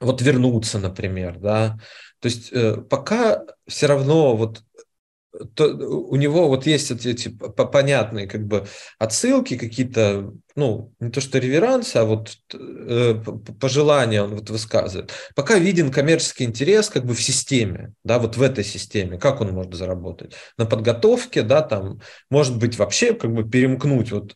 [0.00, 1.78] вот вернуться, например, да,
[2.20, 2.52] то есть
[2.88, 4.62] пока все равно вот
[5.54, 8.66] то у него вот есть эти, эти понятные как бы
[8.98, 13.22] отсылки какие-то, ну, не то что реверансы, а вот э,
[13.60, 15.12] пожелания он вот высказывает.
[15.36, 19.52] Пока виден коммерческий интерес как бы в системе, да, вот в этой системе, как он
[19.52, 20.34] может заработать?
[20.58, 24.34] На подготовке, да, там, может быть, вообще как бы перемкнуть, вот,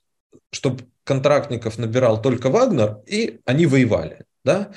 [0.52, 4.72] чтобы контрактников набирал только Вагнер, и они воевали, да,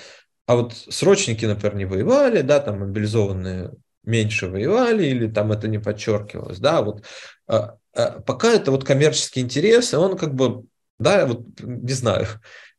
[0.48, 5.78] а вот срочники, например, не воевали, да, там мобилизованные меньше воевали или там это не
[5.78, 7.04] подчеркивалось, да, вот
[7.48, 10.64] а, а, пока это вот коммерческий интерес, и он как бы,
[11.00, 12.28] да, вот не знаю,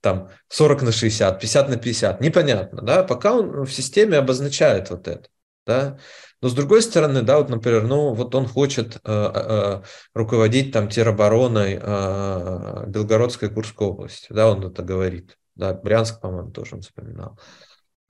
[0.00, 5.06] там 40 на 60, 50 на 50, непонятно, да, пока он в системе обозначает вот
[5.06, 5.28] это,
[5.66, 5.98] да,
[6.40, 9.82] но с другой стороны, да, вот, например, ну, вот он хочет э, э,
[10.14, 16.76] руководить там теробороной э, Белгородской Курской области, да, он это говорит, да, Брянск, по-моему, тоже
[16.76, 17.38] он вспоминал.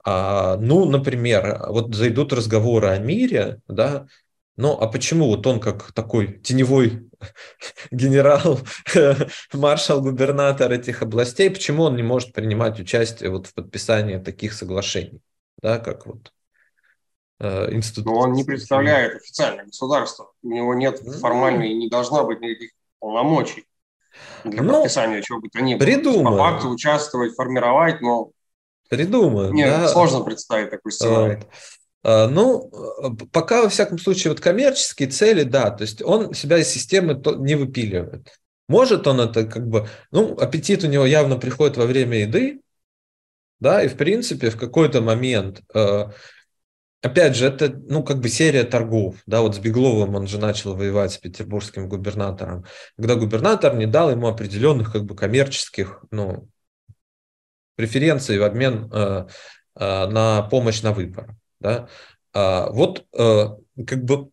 [0.05, 4.07] А, ну, например, вот зайдут разговоры о мире, да,
[4.55, 7.09] ну, а почему вот он как такой теневой
[7.91, 8.59] генерал,
[9.53, 15.21] маршал, губернатор этих областей, почему он не может принимать участие вот в подписании таких соглашений,
[15.61, 16.31] да, как вот
[17.39, 18.05] э, институт?
[18.05, 23.65] Но он не представляет официальное государство, у него нет формальной, не должна быть никаких полномочий
[24.43, 25.85] для ну, подписания чего бы то ни было.
[25.85, 26.31] Придумай.
[26.31, 28.31] По факту участвовать, формировать, но
[28.89, 29.53] Придумаю.
[29.53, 29.87] Нет, да?
[29.87, 31.43] сложно представить такой сценарий.
[32.03, 32.71] А, ну,
[33.31, 37.55] пока, во всяком случае, вот коммерческие цели, да, то есть он себя из системы не
[37.55, 38.39] выпиливает.
[38.67, 42.61] Может он это как бы, ну, аппетит у него явно приходит во время еды,
[43.59, 46.05] да, и в принципе в какой-то момент, э,
[47.01, 50.75] опять же, это, ну, как бы серия торгов, да, вот с Бегловым он же начал
[50.75, 52.65] воевать с петербургским губернатором,
[52.97, 56.49] когда губернатор не дал ему определенных как бы коммерческих, ну,
[57.75, 59.27] преференции в обмен э,
[59.75, 61.35] э, на помощь на выбор.
[61.61, 61.87] Да?
[62.33, 63.47] А, вот э,
[63.87, 64.31] как бы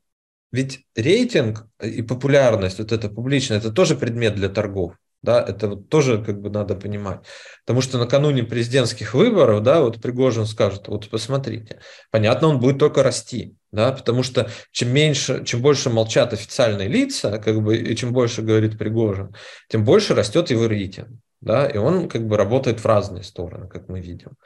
[0.51, 4.95] ведь рейтинг и популярность, вот это публичное, это тоже предмет для торгов.
[5.27, 7.19] Да, это вот тоже как бы надо понимать.
[7.65, 11.81] Потому что накануне президентских выборов, да, вот Пригожин скажет, вот посмотрите,
[12.13, 17.39] понятно, он будет только расти, да, потому что чем меньше, чем больше молчат официальные лица,
[17.39, 19.35] как бы, и чем больше говорит Пригожин,
[19.69, 21.09] тем больше растет его рейтинг
[21.41, 24.37] да, и он как бы работает в разные стороны, как мы видим.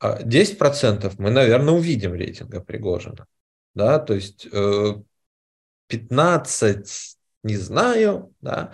[0.00, 3.26] 10% а мы, наверное, увидим рейтинга Пригожина,
[3.74, 4.48] да, то есть
[5.88, 6.82] 15 э,
[7.42, 8.72] не знаю, да,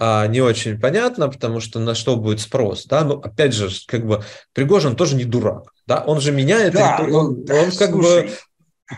[0.00, 4.24] не очень понятно, потому что на что будет спрос, да, но опять же, как бы
[4.52, 8.22] Пригожин тоже не дурак, да, он же меняет, да, он, он, он как слушай.
[8.22, 8.30] бы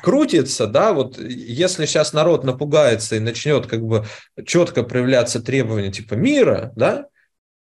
[0.02, 4.06] крутится, да, вот если сейчас народ напугается и начнет как бы
[4.44, 7.06] четко проявляться требования типа мира, да,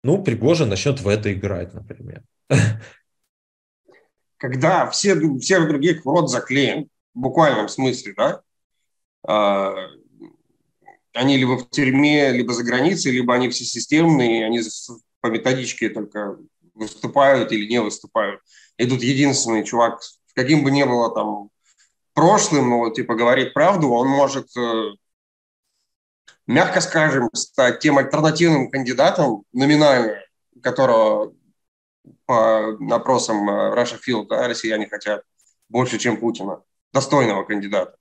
[0.03, 2.23] ну, Пригожин начнет в это играть, например.
[4.37, 8.41] Когда все, всех других в рот заклеен, в буквальном смысле, да,
[9.27, 9.75] а,
[11.19, 14.62] они либо в тюрьме, либо за границей, либо они все системные, они
[15.19, 16.38] по методичке только
[16.73, 18.41] выступают или не выступают.
[18.77, 19.99] И тут единственный чувак,
[20.34, 21.49] каким бы ни было там
[22.13, 24.91] прошлым, но типа говорит правду, он может э,
[26.47, 30.21] мягко скажем, стать тем альтернативным кандидатом, номинально,
[30.63, 31.34] которого
[32.25, 35.23] по опросам э, Russia Field да, россияне хотят
[35.67, 36.62] больше, чем Путина.
[36.93, 37.95] Достойного кандидата.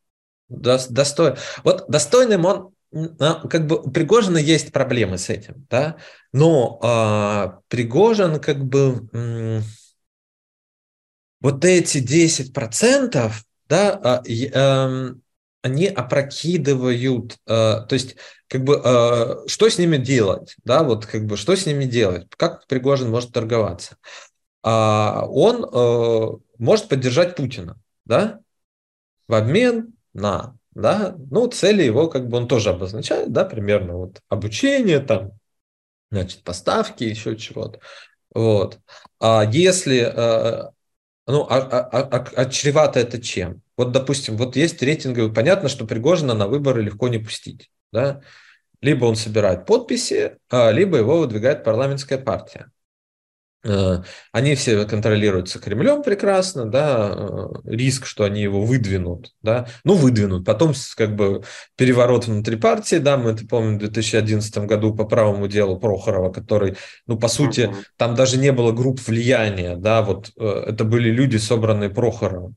[0.48, 1.34] Достой...
[1.64, 5.96] Вот достойным он ну, как бы у Пригожина есть проблемы с этим, да,
[6.32, 9.62] но э, Пригожин как бы м-
[11.40, 15.14] вот эти 10%, да, э, э,
[15.62, 18.16] они опрокидывают, э, то есть
[18.48, 22.26] как бы э, что с ними делать, да, вот как бы что с ними делать,
[22.36, 23.96] как Пригожин может торговаться.
[24.62, 28.40] А он э, может поддержать Путина, да,
[29.28, 34.20] в обмен на, да, ну цели его как бы он тоже обозначает, да, примерно вот
[34.28, 35.32] обучение там,
[36.10, 37.80] значит поставки еще чего-то,
[38.34, 38.78] вот.
[39.20, 40.12] А если
[41.26, 43.60] ну, а, а, а, а чревато это чем?
[43.76, 48.22] Вот, допустим, вот есть рейтинговый, понятно, что Пригожина на выборы легко не пустить, да?
[48.80, 52.70] Либо он собирает подписи, либо его выдвигает парламентская партия.
[53.64, 59.94] Э, они все контролируются Кремлем прекрасно, да, э, риск, что они его выдвинут, да, ну,
[59.94, 61.42] выдвинут, потом как бы
[61.76, 66.76] переворот внутри партии, да, мы это помним в 2011 году по правому делу Прохорова, который,
[67.08, 71.36] ну, по сути, там даже не было групп влияния, да, вот э, это были люди,
[71.36, 72.54] собранные Прохоровым.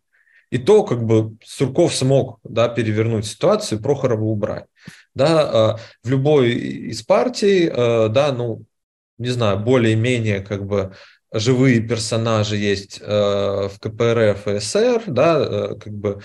[0.52, 4.66] И то, как бы Сурков смог, да, перевернуть ситуацию, Прохорова убрать,
[5.16, 8.66] да, в любой из партий, да, ну,
[9.22, 10.94] не знаю, более-менее как бы
[11.34, 16.22] живые персонажи есть э, в КПРФ и СССР, да, э, как бы,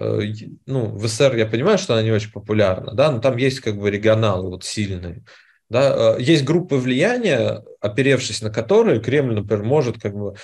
[0.00, 0.20] э,
[0.66, 3.78] ну, в СССР я понимаю, что она не очень популярна, да, но там есть как
[3.78, 5.22] бы регионалы вот сильные,
[5.68, 10.34] да, э, есть группы влияния, оперевшись на которые Кремль, например, может как бы,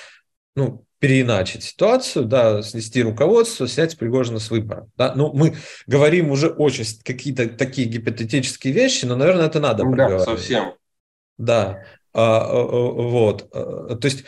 [0.54, 4.88] ну, переиначить ситуацию, да, снести руководство, снять Пригожина с выбора.
[4.96, 5.12] Да?
[5.14, 5.54] Ну, мы
[5.86, 10.24] говорим уже очень какие-то такие гипотетические вещи, но, наверное, это надо да, проговорить.
[10.24, 10.72] совсем.
[11.38, 13.50] Да, а, а, а, вот.
[13.50, 14.24] То есть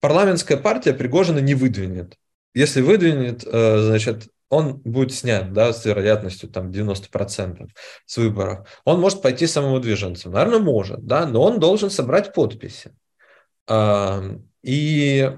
[0.00, 2.16] парламентская партия Пригожина не выдвинет.
[2.54, 7.70] Если выдвинет, э, значит, он будет снят, да, с вероятностью там 90%
[8.04, 8.68] с выборов.
[8.84, 10.32] Он может пойти самовыдвиженцем.
[10.32, 12.92] Наверное, может, да, но он должен собрать подписи.
[14.62, 15.30] И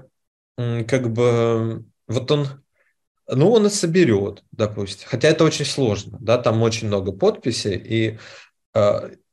[0.57, 2.47] как бы вот он,
[3.27, 5.07] ну, он и соберет, допустим.
[5.07, 8.19] Хотя это очень сложно, да, там очень много подписей, и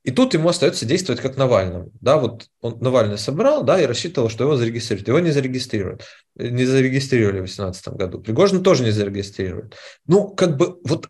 [0.02, 1.92] и тут ему остается действовать как Навальному.
[2.00, 5.08] Да, вот он Навальный собрал, да, и рассчитывал, что его зарегистрируют.
[5.08, 6.04] Его не зарегистрируют.
[6.36, 8.20] Не зарегистрировали в 2018 году.
[8.20, 9.76] Пригожин тоже не зарегистрируют.
[10.06, 11.08] Ну, как бы вот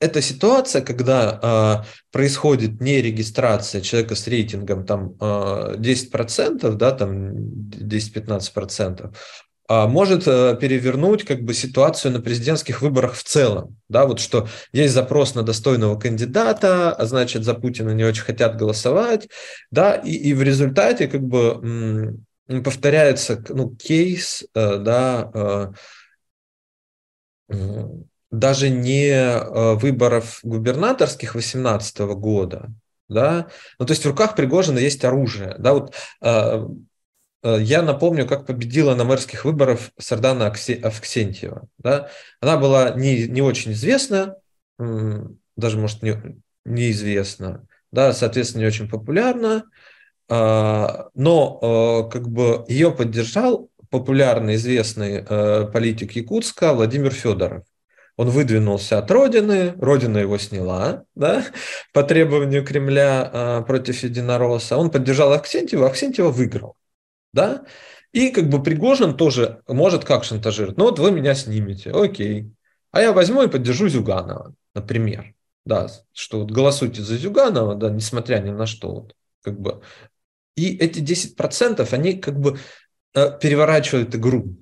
[0.00, 7.34] эта ситуация, когда э, происходит не регистрация человека с рейтингом там э, 10%, да, там
[7.34, 9.12] 10-15%, а,
[9.68, 13.76] может э, перевернуть как бы ситуацию на президентских выборах в целом.
[13.88, 18.56] Да, вот что есть запрос на достойного кандидата, а значит, за Путина не очень хотят
[18.56, 19.28] голосовать,
[19.70, 22.18] да, и, и в результате как бы
[22.64, 25.72] повторяется ну, кейс, э, да,
[27.50, 27.88] э,
[28.30, 29.38] даже не
[29.76, 32.70] выборов губернаторских 2018 года,
[33.08, 35.94] да, ну то есть в руках Пригожина есть оружие, да, вот
[37.42, 41.68] я напомню, как победила на мэрских выборах Сардана Авксентьева.
[41.78, 42.10] Да?
[42.40, 44.36] Она была не, не очень известна,
[44.78, 49.64] даже, может, не, неизвестна, да, соответственно, не очень популярна,
[50.28, 57.64] а, но э, как бы ее поддержал популярный, известный э, политик Якутска Владимир Федоров.
[58.16, 61.44] Он выдвинулся от Родины, Родина его сняла, да,
[61.92, 64.76] по требованию Кремля против Единоросса.
[64.76, 66.76] Он поддержал Аксентьева, Аксентьева выиграл
[67.32, 67.64] да,
[68.12, 70.76] и как бы Пригожин тоже может как шантажировать.
[70.76, 72.50] Ну вот вы меня снимете, окей.
[72.90, 75.34] А я возьму и поддержу Зюганова, например.
[75.64, 78.92] Да, что вот голосуйте за Зюганова, да, несмотря ни на что.
[78.92, 79.82] Вот, как бы.
[80.56, 82.58] И эти 10% они как бы
[83.14, 84.56] э, переворачивают игру.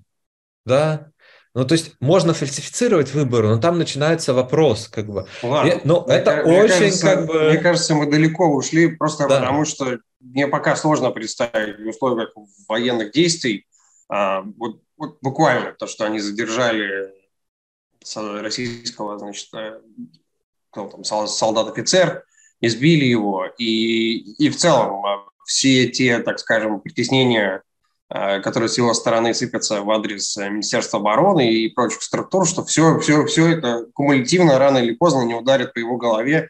[0.65, 1.13] Да,
[1.57, 5.27] ну, то есть можно фальсифицировать выборы, но там начинается вопрос, как бы.
[5.43, 5.71] Ладно.
[5.71, 7.45] И, ну, мне, это мне очень, кажется, как бы.
[7.45, 9.37] Мне кажется, мы далеко ушли, просто да.
[9.37, 12.31] потому что мне пока сложно представить в условиях
[12.69, 13.67] военных действий,
[14.09, 17.13] а, вот, вот буквально то, что они задержали
[18.15, 19.81] российского, значит, э,
[20.77, 22.25] ну, там, солдат-офицер,
[22.61, 27.63] избили его, и, и в целом а, все те, так скажем, притеснения,
[28.09, 32.99] а, которые с его стороны сыпятся в адрес Министерства обороны и прочих структур, что все,
[33.01, 36.49] все, все это кумулятивно рано или поздно не ударит по его голове,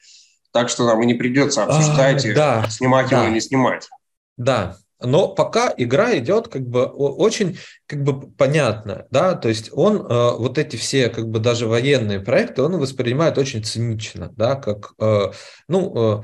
[0.56, 3.16] так что нам и не придется обсуждать, а, да, снимать да.
[3.16, 3.90] его или не снимать.
[4.38, 9.96] Да, но пока игра идет как бы очень как бы понятно, да, то есть он
[9.96, 14.94] э, вот эти все как бы даже военные проекты он воспринимает очень цинично, да, как
[14.98, 15.32] э,
[15.68, 16.22] ну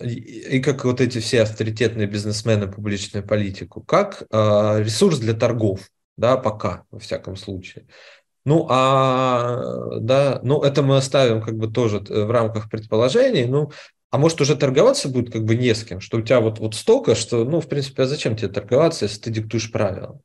[0.00, 5.80] э, и как вот эти все авторитетные бизнесмены публичную политику, как э, ресурс для торгов,
[6.16, 7.88] да, пока во всяком случае.
[8.46, 13.44] Ну, а, да, ну, это мы оставим как бы тоже э, в рамках предположений.
[13.44, 13.72] Ну,
[14.10, 16.76] а может уже торговаться будет как бы не с кем, что у тебя вот, вот
[16.76, 20.20] столько, что, ну, в принципе, а зачем тебе торговаться, если ты диктуешь правила?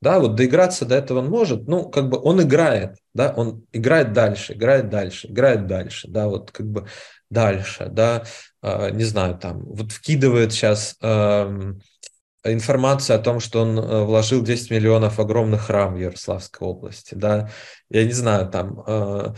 [0.00, 4.12] Да, вот доиграться до этого он может, ну, как бы он играет, да, он играет
[4.12, 6.86] дальше, играет дальше, играет дальше, да, вот как бы
[7.28, 8.22] дальше, да,
[8.62, 11.72] э, не знаю, там, вот вкидывает сейчас э,
[12.44, 17.14] информацию о том, что он э, вложил 10 миллионов в огромный храм в Ярославской области,
[17.14, 17.50] да,
[17.90, 19.34] я не знаю, там, э,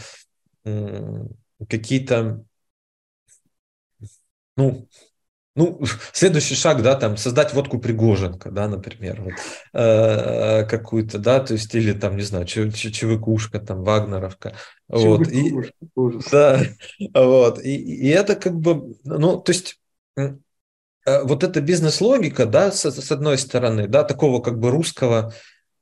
[0.64, 1.24] э,
[1.68, 2.44] какие-то,
[4.56, 4.88] ну,
[5.54, 5.80] ну,
[6.12, 9.32] следующий шаг, да, там, создать водку Пригоженко, да, например, вот,
[9.72, 14.54] э, какую-то, да, то есть, или там, не знаю, ЧВКушка, там, Вагнеровка,
[14.88, 15.54] вот, и,
[16.30, 16.60] да,
[17.14, 19.80] вот, и, и это как бы, ну, то есть,
[21.06, 25.32] вот эта бизнес-логика, да, с, с одной стороны, да, такого как бы русского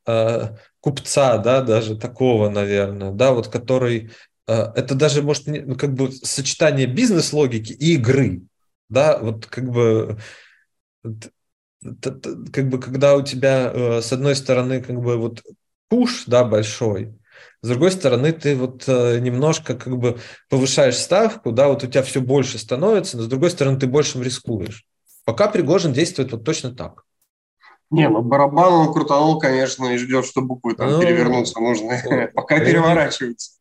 [0.06, 4.10] э, купца, да, даже такого, наверное, да, вот который,
[4.46, 8.42] э, это даже может, ну, как бы сочетание бизнес-логики и игры,
[8.88, 10.18] да, вот как бы
[12.52, 15.42] как бы когда у тебя э, с одной стороны как бы вот
[15.88, 17.14] пуш, да, большой,
[17.62, 20.18] с другой стороны ты вот э, немножко как бы
[20.48, 24.22] повышаешь ставку, да, вот у тебя все больше становится, но с другой стороны ты большим
[24.22, 24.84] рискуешь.
[25.24, 27.04] Пока Пригожин действует вот точно так.
[27.90, 32.30] Не, ну барабан он крутанул, конечно, и ждет, что буквы там ну, перевернуться нужны.
[32.34, 33.52] Пока переворачивается.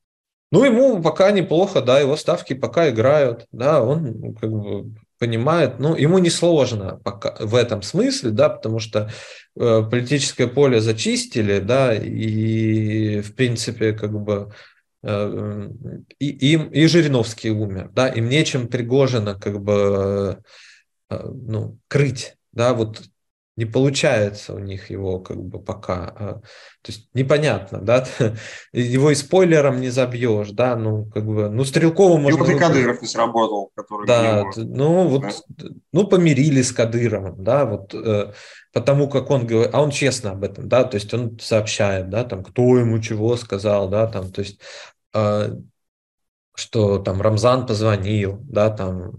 [0.52, 5.96] Ну, ему пока неплохо, да, его ставки пока играют, да, он как бы понимает, ну,
[5.96, 9.10] ему не сложно пока в этом смысле, да, потому что
[9.56, 14.52] э, политическое поле зачистили, да, и, в принципе, как бы
[15.02, 15.70] э,
[16.20, 20.38] и, им, и Жириновский умер, да, им нечем Пригожина, как бы,
[21.10, 23.04] ну, крыть, да, вот
[23.56, 26.14] не получается у них его как бы пока.
[26.18, 26.34] А,
[26.82, 28.08] то есть непонятно, да,
[28.74, 32.44] его и спойлером не забьешь, да, ну как бы, ну Стрелкову можно...
[32.44, 34.08] И Кадыров не сработал, который...
[34.08, 35.68] Да, ну вот, да?
[35.92, 38.34] ну помирили с Кадыровым, да, вот э,
[38.74, 42.24] потому как он говорит, а он честно об этом, да, то есть он сообщает, да,
[42.24, 44.60] там, кто ему чего сказал, да, там, то есть
[45.14, 45.56] э,
[46.56, 49.14] что там Рамзан позвонил, да, там,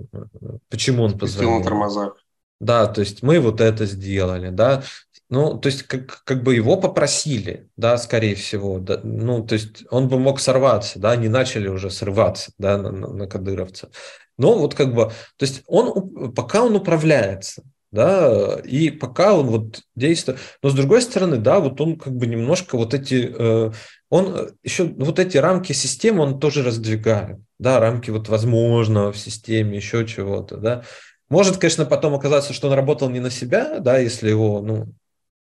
[0.69, 1.59] почему он позвонил.
[1.59, 2.25] на тормозах
[2.61, 4.83] да, то есть мы вот это сделали, да,
[5.29, 9.85] ну, то есть как, как бы его попросили, да, скорее всего, да, ну, то есть
[9.91, 13.91] он бы мог сорваться, да, они начали уже срываться, да, на, на, на кадыровца.
[14.37, 17.63] Но вот как бы, то есть он, пока он управляется,
[17.95, 22.27] да, и пока он вот действует, но с другой стороны, да, вот он как бы
[22.27, 23.73] немножко вот эти, э,
[24.11, 29.77] он еще вот эти рамки системы он тоже раздвигает, да, рамки вот возможного в системе,
[29.77, 30.83] еще чего-то, да,
[31.29, 34.93] может, конечно, потом оказаться, что он работал не на себя, да, если его, ну,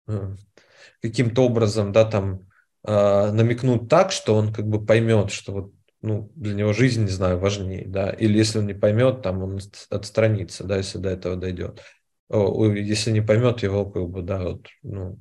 [0.07, 0.37] э,
[1.03, 2.47] каким-то образом, да, там,
[2.87, 7.11] э, намекнуть так, что он как бы поймет, что вот, ну, для него жизнь, не
[7.11, 9.59] знаю, важнее, да, или если он не поймет, там, он
[9.91, 11.83] отстранится, да, если до этого дойдет.
[12.29, 15.19] Если не поймет, его как бы, да, вот, ну,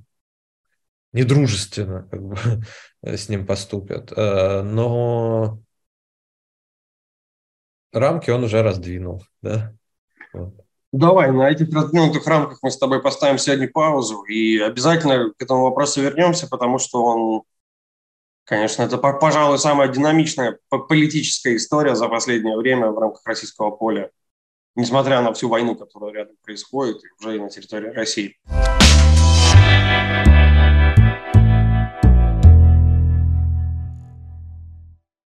[1.15, 2.35] недружественно как бы
[3.03, 4.11] с ним поступят.
[4.15, 5.59] Э, но
[7.93, 9.73] рамки он уже раздвинул, да.
[10.91, 15.63] Давай, на этих раздвинутых рамках мы с тобой поставим сегодня паузу и обязательно к этому
[15.63, 17.43] вопросу вернемся, потому что он,
[18.45, 24.09] конечно, это, пожалуй, самая динамичная политическая история за последнее время в рамках российского поля,
[24.75, 28.37] несмотря на всю войну, которая рядом происходит, уже и на территории России.